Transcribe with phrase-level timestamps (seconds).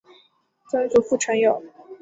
[0.71, 1.61] 曾祖父陈友。